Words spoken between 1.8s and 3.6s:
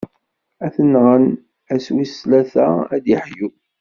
wis tlata, ad d-iḥyu.